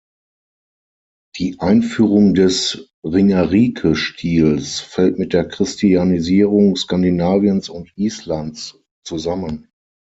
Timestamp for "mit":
5.19-5.31